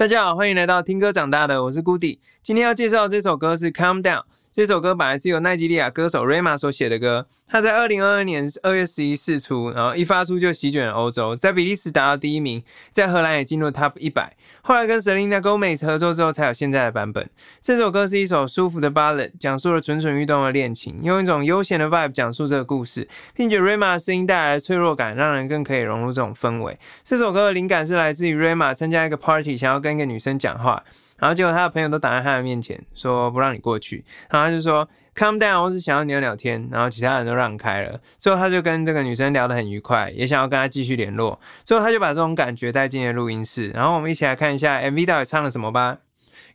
[0.00, 2.20] 大家好，欢迎来到听歌长大的，我是 Goody。
[2.42, 4.20] 今天要介绍这首歌是《Calm Down》。
[4.52, 12.60] 这首歌本来是由奈及利亚歌手 Rema 所写的歌，他在二零二二年二月十一释出，然后一发出就席卷了欧洲，在比利时达到第一名，
[12.90, 14.36] 在荷兰也进入 Top 一百。
[14.62, 17.30] 后来跟 Selena Gomez 合作之后，才有现在的版本。
[17.62, 26.76] 这首歌是一首舒服的 ballad，讲述了蠢蠢欲动的恋情，用一种悠闲的 vibe 讲述这个故事，并且 Rema 的声音带来的脆弱感，让人更可以融入这种氛围。
[27.04, 30.82] 这首歌的灵感是来自于 Rema 参加一个 party，想要跟一个女生讲话。
[31.20, 34.04] 然后结果他的朋友都挡在他的面前，说不让你过去。
[34.30, 36.68] 然后他就说 Calm down，我是想要聊聊天。
[36.72, 38.00] 然后其他人都让开了。
[38.18, 41.38] 最后他就跟这个女生聊得很愉快，也想要跟她继续联络。
[41.62, 43.68] 最后他就把这种感觉带进了录音室。
[43.70, 45.98] 然后我们一起来看一下 MV 到底唱了什么吧。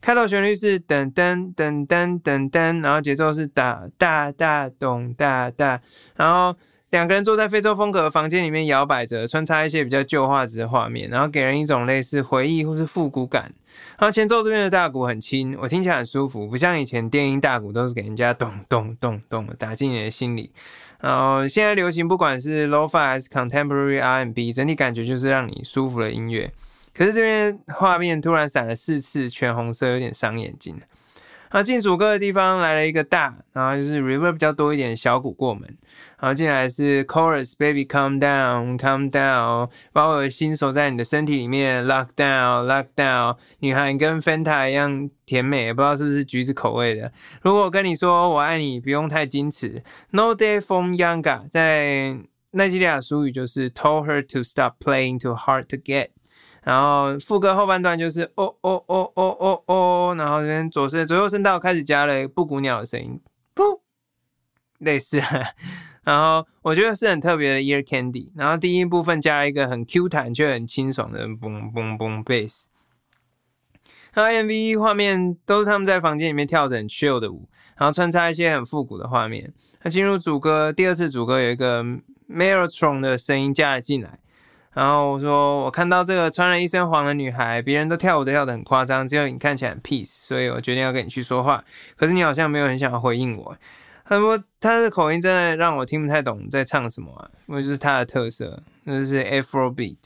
[0.01, 5.79] 开头旋律是噔噔噔噔噔噔，然后节奏是哒哒哒咚哒哒，
[6.15, 6.55] 然后。
[6.95, 13.53] 两个人坐在非洲风格的房间里面摇摆着，穿插一些比较旧画质的画面，然后给人一种类似回忆或是复古感。
[13.99, 20.53] 然后前奏这边的大鼓很轻，我听起来很舒服，不像以前电音大鼓都是给人家咚咚咚咚的打进你的心里。
[21.01, 26.49] 然后现在流行不管是 lofi 还是 contemporary R&B，整体感觉就是让你舒服的音乐。
[26.93, 30.79] 可是这边画面突然闪了四次全红色，有点伤眼睛。
[31.51, 35.77] 然后进主歌的地方来了一个大，然后就是 reverb 比较多一点小鼓过门。
[36.19, 43.37] 然后进来是 chorus，baby calm down，calm down，把我的心锁在你的身体里面，lock down，lock down。
[43.59, 47.11] 女孩跟 Fanta 一样甜美，不知道是不是橘子口味的。
[47.41, 49.83] 如果我跟你说我爱你，不用太矜持。
[50.11, 52.17] No day from Younger，在
[52.51, 56.07] 奈及利亚俗语就是 told her to stop playing too hard to get。
[56.65, 63.21] 然后副歌后半段就是哦哦哦哦哦哦，然后这边左声左右声道开始加了布谷鸟的声音，
[63.53, 63.81] 不
[64.79, 65.21] 类似。
[66.03, 68.31] 然后我觉得是很特别的 Ear Candy。
[68.35, 72.65] 然后第一部分加了一个很 Q 弹却很清爽的嘣嘣嘣 bass。
[74.15, 79.53] 然后 MV 画面都是他们在房间里面跳着很 chill 的舞，然后穿插一些很复古的画面。
[79.83, 81.83] 那进入主歌，第二次主歌有一个
[82.27, 84.17] Marathon 的声音加了进来。
[84.75, 91.63] 然后我说我看到这个穿了一身黄的女孩，别人都跳舞都跳得很夸张，只有你看起来很 peace，所以我决定要跟你去说话。
[91.95, 93.57] 可是你好像没有很想要回应我。
[94.03, 99.97] 他说他的口音真的让我听不太懂在唱什么啊，因为就是他的特色，那就是 Afrobeat，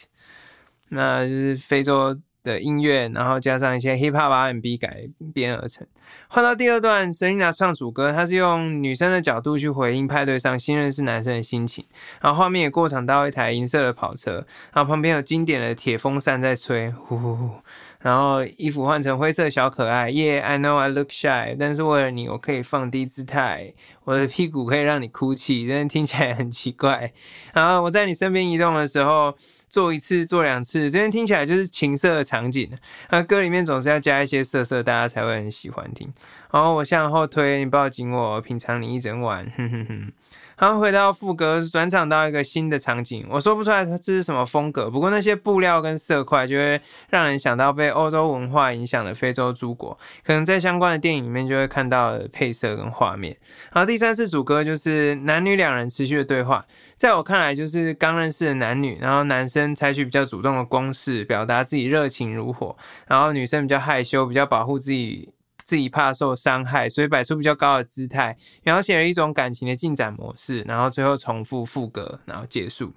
[0.90, 5.85] 那就是非洲的音乐，然后加上一些 Hip Hop R&B 改编而成。
[6.27, 11.85] 换到第二段，Selina 唱主歌，他是用女生的角度去回应派对上新认识男生的心情，
[12.22, 17.51] 然后画面也过场到一台银色的跑车，然后旁边有经典的铁风扇在吹，呼呼呼。
[18.00, 23.73] 然后衣服换成灰色小可爱，Yeah，I know I look shy，但是为了你，我可以放低姿态，
[24.06, 27.11] 我的屁股可以让你哭泣，但听起来很奇怪。
[27.53, 29.35] 然后我在你身边移动的时候，
[29.69, 32.69] 做一次，做两次，这边听起来就是情色的场景。
[33.09, 36.12] 那歌里面总是要加一些色色，大家才会很喜欢听。
[36.52, 40.12] 然后我向后推，你抱紧我，品尝你一整晚，哼哼哼。
[40.58, 53.38] 然后回到副歌，转场到一个新的场景，我说不出来它这是什么风格，不过那些布料跟色块就会让人想到被欧洲文化影响的非洲诸国，可能在相关的电影里面就会看到配色跟画面。
[53.72, 56.66] 然后第三次主歌就是男女两人持续的对话，
[56.98, 62.76] 在我看来就是刚认识的男女，然后男生采取比较主动的攻势，表达自己热情如火，
[63.08, 65.30] 然后女生比较害羞，比较保护自己。
[65.69, 72.91] 自己怕受伤害，所以摆出比较高的姿态，描写了一种感情的进展模式，然后最后重复副歌，然后结束。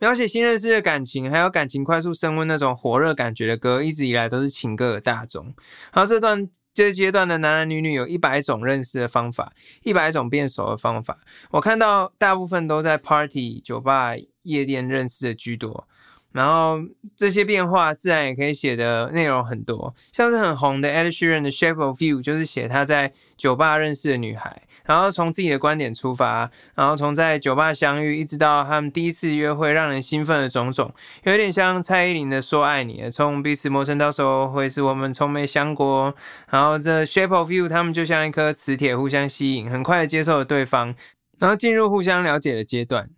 [0.00, 5.44] 描写新认识的感情，还有感情快速升温那种火热感觉的歌，一直以来都是情歌的大众。
[5.92, 9.52] 然后这段这阶段的男男女女有一百种认识的方法，
[9.84, 11.16] 一百种变熟的方法。
[11.52, 15.86] 我看到大部分都在 party 酒吧、夜店认识的居多。
[16.36, 16.78] 然后
[17.16, 30.92] 这些变化自然也可以写的内容很多，像是很红的 Ed Sheeran 的 Shape of You，就是写他在酒吧认识的女孩，然后从自己的观点出发，然后从在酒吧相遇，一直到他们第一次约会让人兴奋的种种，
[31.22, 36.14] 有点像蔡依林的说爱你，从彼此陌生到熟会是我们从没想过。
[36.50, 40.94] 然后这 Shape of You，他们就像一颗磁铁，互相吸引，很快的接受了对方，
[41.38, 43.08] 然后进入互相了解的阶段。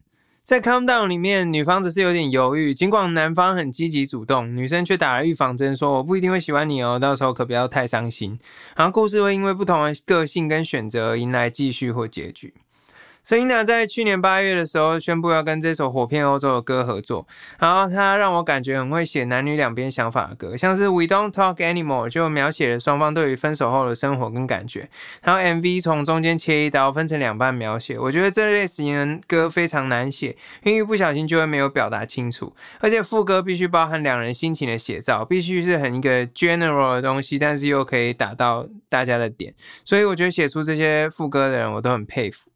[0.49, 8.41] 在《Calm Down》里面，女方只是有点犹豫，尽管男方很积极主动，女生却打了预防针，说我不一定会喜欢你哦，到时候可不要太伤心。
[8.75, 12.55] 然后故事会因为不同的个性跟选择迎来继续或结局。
[13.29, 17.29] Selina 在去年八月的时候宣布要跟这首火遍欧洲的歌合作，
[17.59, 24.89] 然后他让我感觉很会写男女两边想法的歌，像是 We Don't Talk Anymore 就描写了双方对于分手后的生活跟感觉，
[25.21, 39.53] 然后 MV 从中间切一刀分成两半描写，我觉得这类型的歌非常难写，因为不小心就会没有表达清楚，而且副歌必须包含两人心情的写照，必须是很一个 general 的东西，但是又可以打到大家的点，
[39.85, 42.48] 所以我觉得写出这些副歌的人我都很佩服。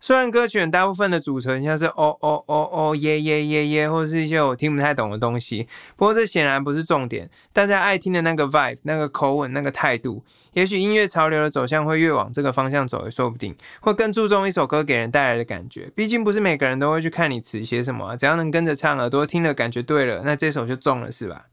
[0.00, 5.66] 虽然歌曲大部分的组成像是哦哦哦哦耶耶耶耶，或者是一些我听不太懂的东西，
[5.96, 7.28] 不过这显然不是重点。
[7.52, 10.22] 大家爱听的那个 vibe、那个口吻、那个态度，
[10.52, 13.54] 也许音乐潮流的走向会越往这个方向走也说不定。
[13.80, 21.46] 会更注重一首歌给人带来的感觉，毕竟不是每个人都会去看你词写什么，只要能跟着唱，耳朵听了感觉对了，那这首就中了，是吧？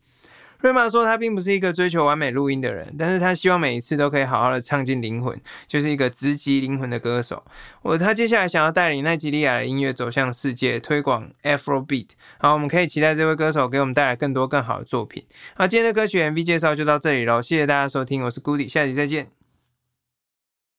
[0.64, 5.38] 瑞玛说，他并不是一个追求完美录音的人，但是他希望每一次都可以好好的唱进灵魂，
[5.68, 7.44] 就是一个直击灵魂的歌手。
[7.82, 12.08] 我他接下来想要带领奈及利亚的音乐走向世界，推广 Afro Beat。
[12.38, 15.26] 好，我们可以期待这位歌手给我们带来更多更好的作品。
[15.54, 19.43] 好，今天的歌曲 MV 介绍就到这里喽，谢谢大家收听，我是 Goody，下期再见。